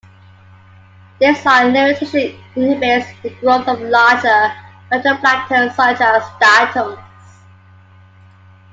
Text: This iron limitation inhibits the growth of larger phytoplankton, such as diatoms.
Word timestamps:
This 1.19 1.45
iron 1.45 1.73
limitation 1.73 2.35
inhibits 2.55 3.07
the 3.21 3.29
growth 3.35 3.67
of 3.67 3.81
larger 3.81 4.51
phytoplankton, 4.91 5.75
such 5.75 6.01
as 6.01 6.23
diatoms. 6.39 6.97